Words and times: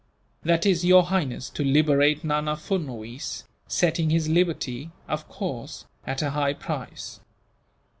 "That 0.41 0.65
is, 0.65 0.83
Your 0.83 1.03
Highness, 1.03 1.47
to 1.51 1.63
liberate 1.63 2.23
Nana 2.23 2.55
Furnuwees 2.55 3.43
setting 3.67 4.09
his 4.09 4.27
liberty, 4.27 4.89
of 5.07 5.27
course, 5.27 5.85
at 6.07 6.23
a 6.23 6.31
high 6.31 6.53
price. 6.53 7.19